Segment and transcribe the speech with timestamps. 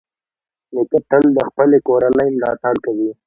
[0.73, 3.09] نیکه تل د خپلې کورنۍ ملاتړ کوي.